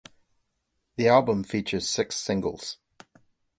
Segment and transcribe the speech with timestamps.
[0.95, 2.79] The album features six singles.